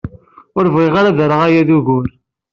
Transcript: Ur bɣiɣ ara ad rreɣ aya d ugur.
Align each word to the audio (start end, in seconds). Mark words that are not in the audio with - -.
Ur 0.57 0.65
bɣiɣ 0.73 0.93
ara 0.99 1.09
ad 1.11 1.19
rreɣ 1.25 1.41
aya 1.47 1.61
d 1.67 1.69
ugur. 1.77 2.07